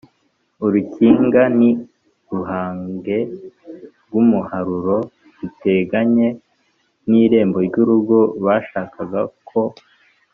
[0.65, 1.69] Urukinga: ni
[2.29, 3.17] uruhange
[4.05, 4.97] rw'umuharuro
[5.37, 6.27] ruteganye
[7.09, 8.17] n'irembo ry'urugo.
[8.45, 9.61] Bashakaga ko